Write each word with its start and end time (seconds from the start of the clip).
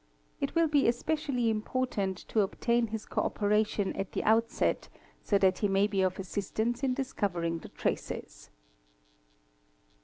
It 0.39 0.55
will 0.55 0.67
be 0.67 0.87
especially 0.87 1.51
important 1.51 2.17
to 2.29 2.39
obtain 2.41 2.87
his 2.87 3.05
co 3.05 3.21
operation 3.21 3.93
at 3.95 4.13
the 4.13 4.23
outset 4.23 4.89
so 5.21 5.37
that 5.37 5.59
he 5.59 5.67
may 5.67 5.85
be 5.85 6.01
of 6.01 6.17
assistance 6.17 6.81
in 6.81 6.95
discovering 6.95 7.59
the 7.59 7.69
traces. 7.69 8.49